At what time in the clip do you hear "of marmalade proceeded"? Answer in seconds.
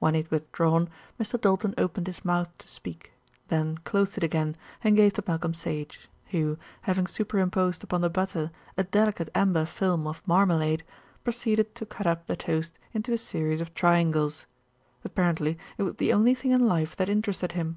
10.08-11.76